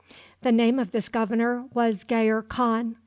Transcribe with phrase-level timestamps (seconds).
[0.41, 2.95] The name of this governor was Gayer Khan.